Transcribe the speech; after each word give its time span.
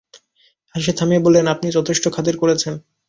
হাসি 0.75 0.91
থামিয়ে 0.93 1.23
বললেন, 1.25 1.45
আপনি 1.47 1.67
যথেষ্ট 1.71 2.03
খাতির 2.15 2.35
করেছেন। 2.37 2.73